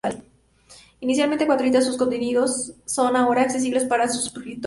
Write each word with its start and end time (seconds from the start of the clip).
Inicialmente 0.99 1.45
gratuita, 1.45 1.79
sus 1.79 1.95
contenidos 1.95 2.73
son 2.87 3.15
ahora 3.15 3.43
accesibles 3.43 3.83
solo 3.83 3.89
para 3.89 4.07
suscriptores. 4.07 4.59